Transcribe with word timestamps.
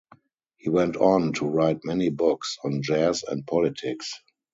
He 0.57 0.67
went 0.71 0.97
on 0.97 1.31
to 1.33 1.45
write 1.45 1.85
many 1.85 2.09
books 2.09 2.57
on 2.63 2.81
jazz 2.81 3.21
and 3.21 3.45
politics. 3.45 4.19